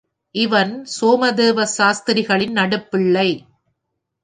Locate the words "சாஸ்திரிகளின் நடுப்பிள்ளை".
1.77-3.29